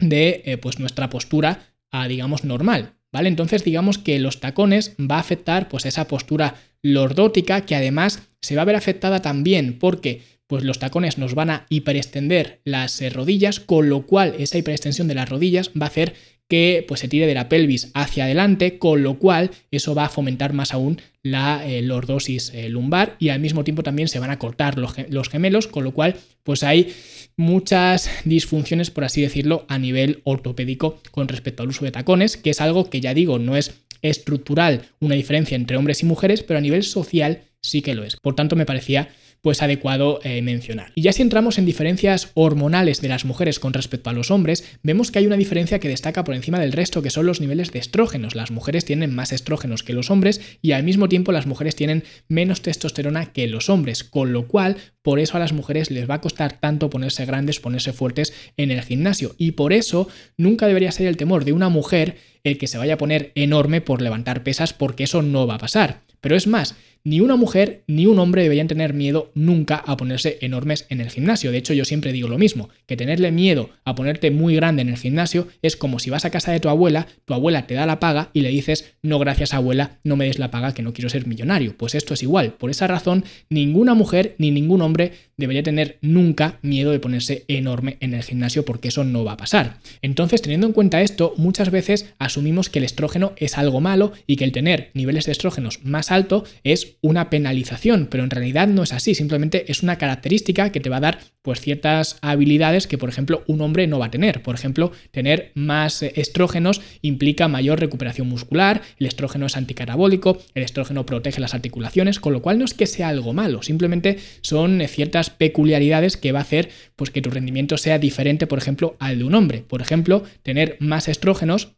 de 0.00 0.42
eh, 0.44 0.58
pues 0.58 0.78
nuestra 0.78 1.08
postura 1.08 1.60
a 1.90 2.06
digamos 2.08 2.44
normal, 2.44 2.94
¿vale? 3.12 3.28
Entonces 3.28 3.64
digamos 3.64 3.96
que 3.96 4.18
los 4.18 4.40
tacones 4.40 4.94
va 4.98 5.16
a 5.16 5.20
afectar 5.20 5.68
pues 5.68 5.86
esa 5.86 6.06
postura 6.06 6.56
lordótica 6.82 7.62
que 7.62 7.74
además 7.74 8.28
se 8.42 8.56
va 8.56 8.62
a 8.62 8.66
ver 8.66 8.76
afectada 8.76 9.22
también 9.22 9.78
porque 9.78 10.22
pues 10.48 10.64
los 10.64 10.80
tacones 10.80 11.18
nos 11.18 11.34
van 11.34 11.50
a 11.50 11.66
hiperextender 11.68 12.60
las 12.64 13.00
eh, 13.00 13.10
rodillas, 13.10 13.60
con 13.60 13.88
lo 13.88 14.06
cual 14.06 14.34
esa 14.38 14.58
hiperextensión 14.58 15.06
de 15.06 15.14
las 15.14 15.28
rodillas 15.28 15.70
va 15.80 15.86
a 15.86 15.90
hacer 15.90 16.14
que 16.48 16.84
pues, 16.88 17.00
se 17.00 17.08
tire 17.08 17.26
de 17.26 17.34
la 17.34 17.48
pelvis 17.48 17.90
hacia 17.94 18.24
adelante, 18.24 18.78
con 18.78 19.02
lo 19.02 19.18
cual 19.18 19.50
eso 19.70 19.94
va 19.94 20.06
a 20.06 20.08
fomentar 20.08 20.54
más 20.54 20.72
aún 20.72 21.00
la 21.22 21.68
eh, 21.68 21.82
lordosis 21.82 22.52
eh, 22.54 22.70
lumbar 22.70 23.16
y 23.18 23.28
al 23.28 23.40
mismo 23.40 23.64
tiempo 23.64 23.82
también 23.82 24.08
se 24.08 24.18
van 24.18 24.30
a 24.30 24.38
cortar 24.38 24.78
los, 24.78 24.94
los, 25.10 25.28
gemelos, 25.28 25.66
con 25.66 25.84
lo 25.84 25.92
cual 25.92 26.16
pues 26.42 26.62
hay 26.62 26.94
muchas 27.36 28.10
disfunciones, 28.24 28.90
por 28.90 29.04
así 29.04 29.20
decirlo, 29.20 29.66
a 29.68 29.78
nivel 29.78 30.22
ortopédico 30.24 31.00
con 31.10 31.28
respecto 31.28 31.62
al 31.62 31.68
uso 31.68 31.84
de 31.84 31.90
tacones, 31.90 32.38
que 32.38 32.50
es 32.50 32.62
algo 32.62 32.88
que 32.88 33.02
ya 33.02 33.12
digo, 33.12 33.38
no 33.38 33.54
es 33.54 33.82
estructural 34.00 34.82
una 35.00 35.16
diferencia 35.16 35.56
entre 35.56 35.76
hombres 35.76 36.02
y 36.02 36.06
mujeres, 36.06 36.42
pero 36.42 36.58
a 36.58 36.62
nivel 36.62 36.82
social 36.82 37.42
sí 37.60 37.82
que 37.82 37.94
lo 37.94 38.04
es. 38.04 38.16
Por 38.16 38.34
tanto, 38.34 38.56
me 38.56 38.66
parecía 38.66 39.08
pues 39.42 39.62
adecuado 39.62 40.20
eh, 40.24 40.42
mencionar. 40.42 40.92
Y 40.94 41.02
ya 41.02 41.12
si 41.12 41.22
entramos 41.22 41.58
en 41.58 41.66
diferencias 41.66 42.30
hormonales 42.34 43.00
de 43.00 43.08
las 43.08 43.24
mujeres 43.24 43.58
con 43.58 43.72
respecto 43.72 44.10
a 44.10 44.12
los 44.12 44.30
hombres, 44.30 44.64
vemos 44.82 45.10
que 45.10 45.18
hay 45.18 45.26
una 45.26 45.36
diferencia 45.36 45.78
que 45.78 45.88
destaca 45.88 46.24
por 46.24 46.34
encima 46.34 46.58
del 46.58 46.72
resto, 46.72 47.02
que 47.02 47.10
son 47.10 47.26
los 47.26 47.40
niveles 47.40 47.72
de 47.72 47.78
estrógenos. 47.78 48.34
Las 48.34 48.50
mujeres 48.50 48.84
tienen 48.84 49.14
más 49.14 49.32
estrógenos 49.32 49.82
que 49.82 49.92
los 49.92 50.10
hombres 50.10 50.40
y 50.62 50.72
al 50.72 50.82
mismo 50.82 51.08
tiempo 51.08 51.32
las 51.32 51.46
mujeres 51.46 51.76
tienen 51.76 52.04
menos 52.28 52.62
testosterona 52.62 53.32
que 53.32 53.46
los 53.46 53.70
hombres, 53.70 54.04
con 54.04 54.32
lo 54.32 54.48
cual 54.48 54.76
por 55.08 55.20
eso 55.20 55.38
a 55.38 55.40
las 55.40 55.54
mujeres 55.54 55.90
les 55.90 56.06
va 56.06 56.16
a 56.16 56.20
costar 56.20 56.60
tanto 56.60 56.90
ponerse 56.90 57.24
grandes, 57.24 57.60
ponerse 57.60 57.94
fuertes 57.94 58.34
en 58.58 58.70
el 58.70 58.82
gimnasio. 58.82 59.34
Y 59.38 59.52
por 59.52 59.72
eso 59.72 60.06
nunca 60.36 60.66
debería 60.66 60.92
ser 60.92 61.06
el 61.06 61.16
temor 61.16 61.46
de 61.46 61.54
una 61.54 61.70
mujer 61.70 62.18
el 62.44 62.58
que 62.58 62.66
se 62.66 62.76
vaya 62.76 62.92
a 62.92 62.98
poner 62.98 63.32
enorme 63.34 63.80
por 63.80 64.02
levantar 64.02 64.42
pesas, 64.42 64.74
porque 64.74 65.04
eso 65.04 65.22
no 65.22 65.46
va 65.46 65.54
a 65.54 65.58
pasar. 65.60 66.02
Pero 66.20 66.36
es 66.36 66.46
más, 66.46 66.76
ni 67.04 67.20
una 67.20 67.36
mujer 67.36 67.84
ni 67.86 68.06
un 68.06 68.18
hombre 68.18 68.42
deberían 68.42 68.68
tener 68.68 68.92
miedo 68.92 69.30
nunca 69.34 69.76
a 69.76 69.96
ponerse 69.96 70.38
enormes 70.40 70.84
en 70.90 71.00
el 71.00 71.10
gimnasio. 71.10 71.52
De 71.52 71.58
hecho, 71.58 71.72
yo 71.72 71.84
siempre 71.84 72.12
digo 72.12 72.28
lo 72.28 72.38
mismo, 72.38 72.68
que 72.86 72.96
tenerle 72.96 73.30
miedo 73.30 73.70
a 73.84 73.94
ponerte 73.94 74.30
muy 74.30 74.56
grande 74.56 74.82
en 74.82 74.88
el 74.88 74.98
gimnasio 74.98 75.48
es 75.62 75.76
como 75.76 76.00
si 76.00 76.10
vas 76.10 76.24
a 76.24 76.30
casa 76.30 76.52
de 76.52 76.60
tu 76.60 76.68
abuela, 76.68 77.06
tu 77.24 77.34
abuela 77.34 77.66
te 77.66 77.74
da 77.74 77.86
la 77.86 78.00
paga 78.00 78.30
y 78.34 78.42
le 78.42 78.50
dices, 78.50 78.92
no 79.00 79.18
gracias 79.18 79.54
abuela, 79.54 80.00
no 80.04 80.16
me 80.16 80.26
des 80.26 80.38
la 80.38 80.50
paga 80.50 80.74
que 80.74 80.82
no 80.82 80.92
quiero 80.92 81.08
ser 81.08 81.26
millonario. 81.26 81.76
Pues 81.78 81.94
esto 81.94 82.14
es 82.14 82.22
igual. 82.22 82.52
Por 82.54 82.70
esa 82.70 82.86
razón, 82.86 83.24
ninguna 83.48 83.94
mujer 83.94 84.34
ni 84.38 84.50
ningún 84.50 84.82
hombre 84.82 84.97
debería 85.36 85.62
tener 85.62 85.98
nunca 86.02 86.58
miedo 86.62 86.90
de 86.90 87.00
ponerse 87.00 87.44
enorme 87.48 87.96
en 88.00 88.14
el 88.14 88.22
gimnasio 88.22 88.64
porque 88.64 88.88
eso 88.88 89.04
no 89.04 89.24
va 89.24 89.32
a 89.32 89.36
pasar. 89.36 89.78
Entonces, 90.02 90.42
teniendo 90.42 90.66
en 90.66 90.72
cuenta 90.72 91.02
esto, 91.02 91.34
muchas 91.36 91.70
veces 91.70 92.14
asumimos 92.18 92.70
que 92.70 92.78
el 92.78 92.84
estrógeno 92.84 93.32
es 93.36 93.58
algo 93.58 93.80
malo 93.80 94.12
y 94.26 94.36
que 94.36 94.44
el 94.44 94.52
tener 94.52 94.90
niveles 94.94 95.26
de 95.26 95.32
estrógenos 95.32 95.80
más 95.84 96.10
alto 96.10 96.44
es 96.64 96.96
una 97.00 97.30
penalización, 97.30 98.08
pero 98.10 98.24
en 98.24 98.30
realidad 98.30 98.68
no 98.68 98.82
es 98.82 98.92
así, 98.92 99.14
simplemente 99.14 99.70
es 99.70 99.82
una 99.82 99.98
característica 99.98 100.70
que 100.70 100.80
te 100.80 100.90
va 100.90 100.98
a 100.98 101.00
dar 101.00 101.18
pues 101.42 101.60
ciertas 101.60 102.18
habilidades 102.20 102.86
que 102.86 102.98
por 102.98 103.08
ejemplo 103.08 103.42
un 103.46 103.62
hombre 103.62 103.86
no 103.86 103.98
va 103.98 104.06
a 104.06 104.10
tener. 104.10 104.42
Por 104.42 104.54
ejemplo, 104.54 104.92
tener 105.10 105.52
más 105.54 106.02
estrógenos 106.02 106.82
implica 107.00 107.48
mayor 107.48 107.80
recuperación 107.80 108.28
muscular, 108.28 108.82
el 108.98 109.06
estrógeno 109.06 109.46
es 109.46 109.56
anticatabólico, 109.56 110.38
el 110.54 110.62
estrógeno 110.62 111.06
protege 111.06 111.40
las 111.40 111.54
articulaciones, 111.54 112.20
con 112.20 112.32
lo 112.32 112.42
cual 112.42 112.58
no 112.58 112.64
es 112.64 112.74
que 112.74 112.86
sea 112.86 113.08
algo 113.08 113.32
malo, 113.32 113.62
simplemente 113.62 114.18
son 114.42 114.80
ciertas 114.88 115.30
peculiaridades 115.30 116.16
que 116.16 116.32
va 116.32 116.40
a 116.40 116.42
hacer 116.42 116.70
pues 116.96 117.10
que 117.10 117.22
tu 117.22 117.30
rendimiento 117.30 117.76
sea 117.76 117.98
diferente, 117.98 118.46
por 118.46 118.58
ejemplo, 118.58 118.96
al 118.98 119.18
de 119.18 119.24
un 119.24 119.34
hombre. 119.34 119.60
Por 119.60 119.80
ejemplo, 119.80 120.24
tener 120.42 120.76
más 120.80 121.08
estrógenos 121.08 121.76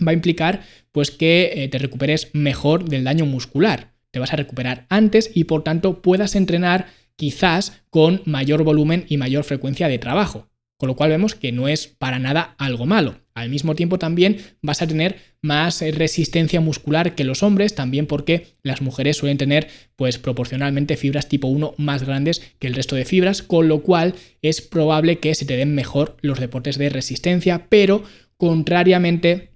va 0.00 0.12
a 0.12 0.14
implicar 0.14 0.62
pues 0.92 1.10
que 1.10 1.52
eh, 1.54 1.68
te 1.68 1.78
recuperes 1.78 2.30
mejor 2.32 2.88
del 2.88 3.04
daño 3.04 3.26
muscular 3.26 3.94
te 4.14 4.20
vas 4.20 4.32
a 4.32 4.36
recuperar 4.36 4.86
antes 4.90 5.28
y 5.34 5.42
por 5.42 5.64
tanto 5.64 6.00
puedas 6.00 6.36
entrenar 6.36 6.86
quizás 7.16 7.82
con 7.90 8.22
mayor 8.26 8.62
volumen 8.62 9.06
y 9.08 9.16
mayor 9.16 9.42
frecuencia 9.42 9.88
de 9.88 9.98
trabajo. 9.98 10.48
Con 10.76 10.88
lo 10.88 10.96
cual 10.96 11.10
vemos 11.10 11.34
que 11.34 11.52
no 11.52 11.68
es 11.68 11.86
para 11.86 12.18
nada 12.18 12.54
algo 12.58 12.84
malo. 12.84 13.20
Al 13.34 13.48
mismo 13.48 13.74
tiempo 13.74 13.98
también 13.98 14.38
vas 14.60 14.82
a 14.82 14.86
tener 14.86 15.16
más 15.40 15.80
resistencia 15.80 16.60
muscular 16.60 17.14
que 17.14 17.24
los 17.24 17.42
hombres, 17.42 17.74
también 17.74 18.06
porque 18.06 18.48
las 18.62 18.82
mujeres 18.82 19.16
suelen 19.16 19.38
tener 19.38 19.68
pues 19.96 20.18
proporcionalmente 20.18 20.96
fibras 20.96 21.28
tipo 21.28 21.48
1 21.48 21.74
más 21.78 22.04
grandes 22.04 22.42
que 22.58 22.66
el 22.66 22.74
resto 22.74 22.96
de 22.96 23.04
fibras, 23.04 23.42
con 23.42 23.68
lo 23.68 23.82
cual 23.82 24.14
es 24.42 24.60
probable 24.60 25.18
que 25.18 25.34
se 25.34 25.46
te 25.46 25.56
den 25.56 25.74
mejor 25.74 26.16
los 26.22 26.40
deportes 26.40 26.78
de 26.78 26.88
resistencia, 26.88 27.66
pero 27.68 28.04
contrariamente 28.36 29.53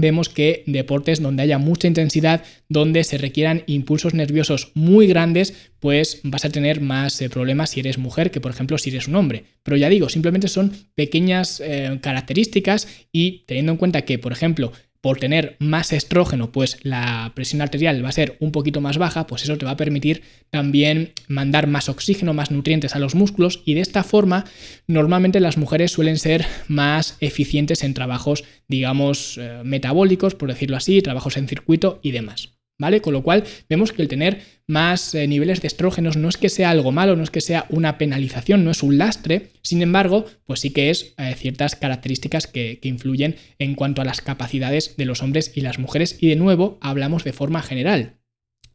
vemos 0.00 0.28
que 0.28 0.62
deportes 0.66 1.20
donde 1.20 1.42
haya 1.42 1.58
mucha 1.58 1.88
intensidad, 1.88 2.44
donde 2.68 3.04
se 3.04 3.18
requieran 3.18 3.62
impulsos 3.66 4.14
nerviosos 4.14 4.70
muy 4.74 5.06
grandes, 5.06 5.70
pues 5.80 6.20
vas 6.24 6.44
a 6.44 6.50
tener 6.50 6.80
más 6.80 7.20
eh, 7.20 7.28
problemas 7.28 7.70
si 7.70 7.80
eres 7.80 7.98
mujer 7.98 8.30
que 8.30 8.40
por 8.40 8.50
ejemplo 8.50 8.78
si 8.78 8.90
eres 8.90 9.08
un 9.08 9.16
hombre. 9.16 9.44
Pero 9.62 9.76
ya 9.76 9.88
digo, 9.88 10.08
simplemente 10.08 10.48
son 10.48 10.72
pequeñas 10.94 11.60
eh, 11.64 11.98
características 12.00 12.88
y 13.12 13.44
teniendo 13.46 13.72
en 13.72 13.78
cuenta 13.78 14.02
que, 14.02 14.18
por 14.18 14.32
ejemplo, 14.32 14.72
por 15.00 15.18
tener 15.18 15.56
más 15.58 15.92
estrógeno, 15.92 16.52
pues 16.52 16.78
la 16.82 17.32
presión 17.34 17.62
arterial 17.62 18.04
va 18.04 18.08
a 18.08 18.12
ser 18.12 18.36
un 18.40 18.52
poquito 18.52 18.80
más 18.80 18.98
baja, 18.98 19.26
pues 19.26 19.42
eso 19.42 19.56
te 19.58 19.64
va 19.64 19.72
a 19.72 19.76
permitir 19.76 20.22
también 20.50 21.12
mandar 21.28 21.66
más 21.66 21.88
oxígeno, 21.88 22.34
más 22.34 22.50
nutrientes 22.50 22.94
a 22.94 22.98
los 22.98 23.14
músculos 23.14 23.62
y 23.64 23.74
de 23.74 23.80
esta 23.80 24.02
forma 24.04 24.44
normalmente 24.86 25.40
las 25.40 25.58
mujeres 25.58 25.92
suelen 25.92 26.18
ser 26.18 26.46
más 26.68 27.16
eficientes 27.20 27.82
en 27.84 27.94
trabajos, 27.94 28.44
digamos, 28.68 29.38
eh, 29.38 29.62
metabólicos, 29.64 30.34
por 30.34 30.48
decirlo 30.48 30.76
así, 30.76 31.02
trabajos 31.02 31.36
en 31.36 31.48
circuito 31.48 32.00
y 32.02 32.12
demás. 32.12 32.55
¿Vale? 32.78 33.00
Con 33.00 33.14
lo 33.14 33.22
cual 33.22 33.44
vemos 33.70 33.92
que 33.92 34.02
el 34.02 34.08
tener 34.08 34.42
más 34.66 35.14
eh, 35.14 35.26
niveles 35.26 35.62
de 35.62 35.68
estrógenos 35.68 36.18
no 36.18 36.28
es 36.28 36.36
que 36.36 36.50
sea 36.50 36.68
algo 36.68 36.92
malo, 36.92 37.16
no 37.16 37.22
es 37.22 37.30
que 37.30 37.40
sea 37.40 37.64
una 37.70 37.96
penalización, 37.96 38.64
no 38.64 38.70
es 38.70 38.82
un 38.82 38.98
lastre, 38.98 39.48
sin 39.62 39.80
embargo, 39.80 40.26
pues 40.44 40.60
sí 40.60 40.70
que 40.70 40.90
es 40.90 41.14
eh, 41.16 41.34
ciertas 41.38 41.74
características 41.74 42.46
que, 42.46 42.78
que 42.80 42.88
influyen 42.88 43.36
en 43.58 43.74
cuanto 43.76 44.02
a 44.02 44.04
las 44.04 44.20
capacidades 44.20 44.96
de 44.98 45.06
los 45.06 45.22
hombres 45.22 45.52
y 45.54 45.62
las 45.62 45.78
mujeres 45.78 46.18
y 46.20 46.28
de 46.28 46.36
nuevo 46.36 46.78
hablamos 46.82 47.24
de 47.24 47.32
forma 47.32 47.62
general. 47.62 48.18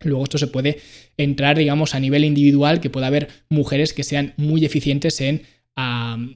Luego 0.03 0.23
esto 0.23 0.37
se 0.37 0.47
puede 0.47 0.79
entrar, 1.17 1.57
digamos, 1.57 1.95
a 1.95 1.99
nivel 1.99 2.25
individual, 2.25 2.79
que 2.81 2.89
pueda 2.89 3.07
haber 3.07 3.27
mujeres 3.49 3.93
que 3.93 4.03
sean 4.03 4.33
muy 4.37 4.65
eficientes 4.65 5.21
en 5.21 5.43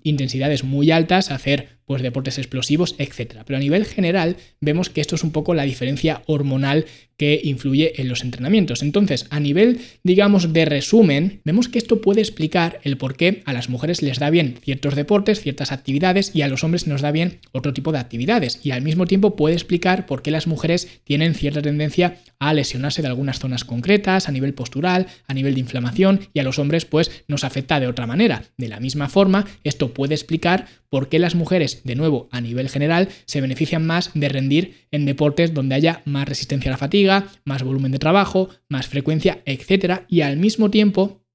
intensidades 0.04 0.64
muy 0.64 0.92
altas, 0.92 1.30
hacer 1.30 1.80
pues 1.86 2.02
deportes 2.02 2.38
explosivos, 2.38 2.96
etc. 2.98 3.44
Pero 3.46 3.58
a 3.58 3.60
nivel 3.60 3.86
general 3.86 4.38
vemos 4.60 4.90
que 4.90 5.02
esto 5.02 5.16
es 5.16 5.24
un 5.24 5.32
poco 5.32 5.54
la 5.54 5.64
diferencia 5.64 6.24
hormonal 6.26 6.86
que 7.18 7.40
influye 7.44 8.02
en 8.02 8.10
los 8.10 8.24
entrenamientos. 8.24 8.82
Entonces, 8.82 9.26
a 9.30 9.40
nivel, 9.40 9.80
digamos, 10.04 10.52
de 10.52 10.66
resumen, 10.66 11.42
vemos 11.46 11.70
que 11.70 11.78
esto 11.80 12.02
puede 12.02 12.22
explicar 12.22 12.80
el 12.84 12.98
por 12.98 13.16
qué 13.16 13.42
a 13.46 13.54
las 13.54 13.70
mujeres 13.70 14.02
les 14.02 14.20
da 14.20 14.30
bien 14.30 14.58
ciertos 14.62 14.96
deportes, 14.96 15.40
ciertas 15.40 15.72
actividades 15.72 16.36
y 16.36 16.42
a 16.42 16.48
los 16.48 16.64
hombres 16.64 16.88
nos 16.88 17.02
da 17.02 17.12
bien 17.12 17.40
otro 17.54 17.74
tipo 17.74 17.92
de 17.92 18.00
actividades. 18.00 18.60
Y 18.64 18.72
al 18.72 18.82
mismo 18.82 19.06
tiempo 19.06 19.36
puede 19.36 19.56
explicar 19.56 20.06
por 20.06 20.22
qué 20.22 20.32
las 20.32 20.48
mujeres 20.48 21.00
tienen 21.04 21.36
cierta 21.36 21.62
tendencia 21.62 22.18
a 22.40 22.54
lesionarse 22.54 23.02
de 23.02 23.08
algunas 23.08 23.40
zonas 23.40 23.64
concretas, 23.64 24.28
a 24.28 24.32
nivel 24.32 24.54
postural, 24.54 25.08
a 25.28 25.34
nivel 25.34 25.54
de 25.54 25.62
inflamación 25.62 26.28
y 26.34 26.40
a 26.40 26.44
los 26.44 26.60
hombres 26.60 26.86
pues 26.86 27.24
nos 27.28 27.44
afecta 27.44 27.80
de 27.80 27.88
otra 27.88 28.08
manera. 28.08 28.44
De 28.58 28.68
la 28.68 28.80
misma 28.80 29.08
forma, 29.08 29.46
esto 29.64 29.94
puede 29.94 30.16
explicar 30.16 30.68
por 30.90 31.10
qué 31.10 31.20
las 31.20 31.36
mujeres 31.36 31.75
de 31.84 31.96
nuevo, 31.96 32.30
a 32.32 32.42
nivel 32.42 32.70
general, 32.70 33.10
se 33.26 33.42
benefician 33.42 33.86
más 33.86 34.12
de 34.14 34.30
rendir 34.30 34.88
en 34.92 35.06
deportes 35.06 35.54
donde 35.54 35.76
haya 35.76 36.02
más 36.06 36.28
resistencia 36.28 36.70
a 36.70 36.74
la 36.74 36.78
fatiga, 36.78 37.28
más 37.44 37.64
volumen 37.64 37.92
de 37.92 38.00
trabajo, 38.00 38.50
más 38.70 38.88
frecuencia, 38.88 39.42
etc. 39.46 40.02
Y 40.08 40.22
al 40.22 40.38
mismo 40.38 40.70
tiempo 40.72 41.26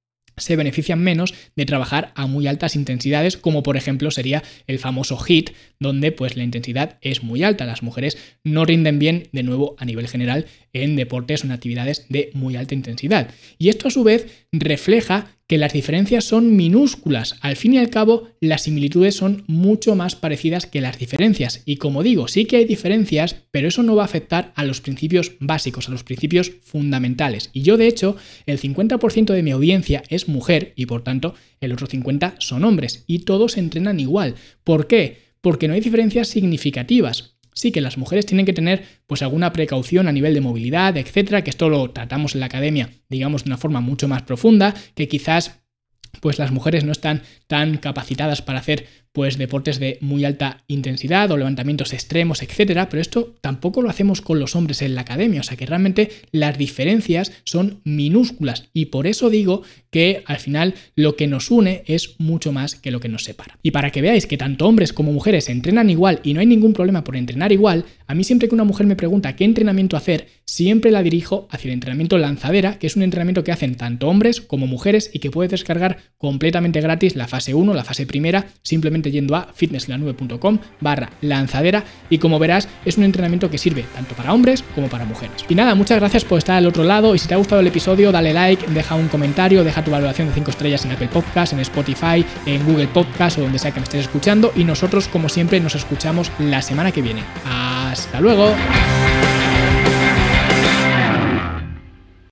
se 0.41 0.57
benefician 0.57 1.01
menos 1.01 1.35
de 1.55 1.67
trabajar 1.67 2.13
a 2.15 2.27
muy 2.27 2.47
altas 2.47 2.77
intensidades, 2.77 3.37
como 3.37 3.63
por 3.63 3.77
ejemplo 3.77 4.11
sería 4.11 4.43
el 4.67 4.79
famoso 4.79 5.19
HIT, 5.19 5.51
donde 5.79 6.13
pues 6.13 6.37
la 6.37 6.45
intensidad 6.45 6.99
es 7.01 7.23
muy 7.23 7.43
alta. 7.43 7.67
Las 7.67 7.83
mujeres 7.83 8.17
no 8.43 8.65
rinden 8.65 8.99
bien, 8.99 9.29
de 9.33 9.43
nuevo, 9.43 9.77
a 9.79 9.85
nivel 9.85 10.09
general, 10.09 10.47
en 10.73 10.97
deportes 10.97 11.43
o 11.43 11.47
en 11.47 11.53
actividades 11.53 12.07
de 12.09 12.31
muy 12.35 12.57
alta 12.57 12.75
intensidad. 12.75 13.31
Y 13.59 13.69
esto 13.69 13.89
a 13.89 13.91
su 13.91 14.05
vez 14.05 14.47
refleja 14.53 15.37
que 15.51 15.59
las 15.59 15.73
diferencias 15.73 16.23
son 16.23 16.55
minúsculas. 16.55 17.35
Al 17.41 17.57
fin 17.57 17.75
y 17.75 17.79
al 17.79 17.91
cabo, 17.91 18.29
las 18.39 18.63
similitudes 18.63 19.17
son 19.17 19.43
mucho 19.49 19.97
más 19.97 20.15
parecidas 20.15 20.65
que 20.65 20.81
las 20.81 20.97
diferencias. 20.97 21.63
Y 21.65 21.79
como 21.79 22.05
digo, 22.05 22.29
sí 22.29 22.45
que 22.45 22.59
hay 22.59 22.67
diferencias, 22.67 23.35
pero 23.51 23.67
eso 23.67 23.83
no 23.83 23.97
va 23.97 24.03
a 24.03 24.05
afectar 24.05 24.53
a 24.55 24.63
los 24.63 24.81
principios 24.81 25.33
básicos, 25.41 25.89
a 25.89 25.91
los 25.91 26.05
principios 26.05 26.53
fundamentales. 26.63 27.51
Y 27.53 27.63
yo, 27.63 27.77
de 27.79 27.89
hecho, 27.89 28.15
el 28.47 28.61
50% 28.61 29.33
de 29.33 29.43
mi 29.43 29.51
audiencia 29.51 30.05
es 30.09 30.29
mujer 30.29 30.73
y 30.77 30.87
por 30.87 31.03
tanto 31.03 31.35
el 31.61 31.73
otro 31.73 31.89
50% 31.89 32.35
son 32.39 32.63
hombres. 32.63 33.03
Y 33.09 33.25
todos 33.25 33.57
entrenan 33.57 33.99
igual. 33.99 34.37
¿Por 34.63 34.87
qué? 34.87 35.19
Porque 35.41 35.67
no 35.67 35.75
hay 35.75 35.81
diferencias 35.81 36.29
significativas. 36.29 37.40
Sí 37.61 37.73
que 37.73 37.83
las 37.83 37.99
mujeres 37.99 38.25
tienen 38.25 38.47
que 38.47 38.55
tener 38.55 38.87
pues 39.07 39.21
alguna 39.21 39.53
precaución 39.53 40.09
a 40.09 40.13
nivel 40.13 40.33
de 40.33 40.41
movilidad, 40.41 40.97
etcétera, 40.97 41.45
que 41.45 41.51
esto 41.51 41.69
lo 41.69 41.91
tratamos 41.91 42.33
en 42.33 42.41
la 42.41 42.47
academia, 42.47 42.89
digamos, 43.11 43.45
de 43.45 43.51
una 43.51 43.59
forma 43.59 43.83
mucho 43.83 44.09
más 44.09 44.23
profunda, 44.23 44.73
que 44.95 45.09
quizás 45.09 45.61
pues 46.23 46.39
las 46.39 46.53
mujeres 46.53 46.85
no 46.85 46.93
están 46.93 47.21
tan 47.49 47.77
capacitadas 47.77 48.41
para 48.41 48.61
hacer 48.61 48.87
pues 49.13 49.39
deportes 49.39 49.81
de 49.81 49.99
muy 50.01 50.25
alta 50.25 50.63
intensidad 50.69 51.31
o 51.31 51.37
levantamientos 51.37 51.93
extremos, 51.93 52.43
etcétera, 52.43 52.89
pero 52.89 53.01
esto 53.01 53.35
tampoco 53.41 53.83
lo 53.83 53.91
hacemos 53.91 54.21
con 54.21 54.39
los 54.39 54.55
hombres 54.55 54.83
en 54.83 54.95
la 54.95 55.01
academia, 55.01 55.41
o 55.41 55.45
sea 55.45 55.57
que 55.57 55.67
realmente 55.67 56.11
las 56.31 56.57
diferencias 56.57 57.33
son 57.45 57.81
minúsculas 57.85 58.69
y 58.73 58.87
por 58.87 59.07
eso 59.07 59.31
digo 59.31 59.63
que 59.91 60.23
al 60.27 60.39
final 60.39 60.75
lo 60.95 61.17
que 61.17 61.27
nos 61.27 61.51
une 61.51 61.83
es 61.87 62.15
mucho 62.19 62.53
más 62.53 62.77
que 62.77 62.91
lo 62.91 63.01
que 63.01 63.09
nos 63.09 63.25
separa. 63.25 63.59
Y 63.63 63.73
para 63.73 63.91
que 63.91 64.03
veáis 64.03 64.27
que 64.27 64.37
tanto 64.37 64.67
hombres 64.67 64.93
como 64.93 65.13
mujeres 65.13 65.49
entrenan 65.49 65.91
igual 65.91 66.21
y 66.23 66.35
no 66.35 66.41
hay 66.41 66.47
ningún 66.47 66.73
problema 66.73 67.03
por 67.03 67.17
entrenar 67.17 67.53
igual, 67.53 67.85
a 68.07 68.15
mí 68.15 68.23
siempre 68.25 68.49
que 68.49 68.55
una 68.55 68.65
mujer 68.65 68.87
me 68.87 68.97
pregunta 68.97 69.35
qué 69.35 69.45
entrenamiento 69.45 69.97
hacer, 69.97 70.29
siempre 70.45 70.91
la 70.91 71.03
dirijo 71.03 71.49
hacia 71.51 71.69
el 71.69 71.75
entrenamiento 71.75 72.19
lanzadera, 72.19 72.79
que 72.79 72.87
es 72.87 72.97
un 72.97 73.03
entrenamiento 73.03 73.45
que 73.45 73.53
hacen 73.53 73.75
tanto 73.75 74.09
hombres 74.09 74.41
como 74.41 74.67
mujeres 74.67 75.11
y 75.13 75.19
que 75.19 75.31
puedes 75.31 75.51
descargar 75.51 75.99
completamente 76.19 76.81
gratis 76.81 77.17
la 77.17 77.29
fase 77.29 77.55
1, 77.55 77.75
la 77.75 77.85
fase 77.85 78.07
primera, 78.07 78.47
yendo 79.09 79.37
a 79.37 79.49
fitnesslanube.com 79.55 80.59
barra 80.81 81.11
lanzadera 81.21 81.85
y 82.09 82.19
como 82.19 82.39
verás 82.39 82.69
es 82.85 82.99
un 82.99 83.05
entrenamiento 83.05 83.51
que 83.51 83.59
sirve 83.59 83.85
tanto 83.95 84.15
para 84.15 84.33
hombres 84.33 84.63
como 84.75 84.89
para 84.89 85.05
mujeres. 85.05 85.45
Y 85.49 85.55
nada, 85.55 85.75
muchas 85.75 85.99
gracias 85.99 86.25
por 86.25 86.39
estar 86.39 86.57
al 86.57 86.67
otro 86.67 86.85
lado 86.85 87.15
y 87.15 87.19
si 87.19 87.29
te 87.29 87.35
ha 87.35 87.39
gustado 87.39 87.61
el 87.61 87.67
episodio 87.67 88.13
dale 88.13 88.33
like, 88.33 88.67
deja 88.69 88.95
un 88.95 89.09
comentario, 89.09 89.65
deja 89.65 89.85
tu 89.85 89.91
valoración 89.91 90.29
de 90.29 90.35
5 90.35 90.51
estrellas 90.51 90.85
en 90.85 90.93
Apple 90.93 91.09
Podcast, 91.09 91.53
en 91.53 91.61
Spotify, 91.61 92.25
en 92.47 92.65
Google 92.65 92.89
Podcast 92.89 93.39
o 93.39 93.43
donde 93.43 93.59
sea 93.59 93.73
que 93.73 93.81
me 93.81 93.85
estés 93.85 94.03
escuchando 94.03 94.53
y 94.57 94.65
nosotros 94.65 95.09
como 95.09 95.29
siempre 95.29 95.61
nos 95.61 95.75
escuchamos 95.75 96.31
la 96.39 96.63
semana 96.63 96.93
que 96.93 97.03
viene. 97.03 97.23
Hasta 97.47 98.21
luego. 98.21 98.55